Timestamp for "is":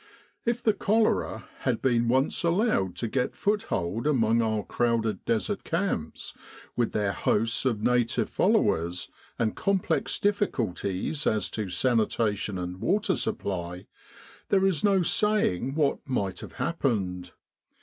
14.65-14.83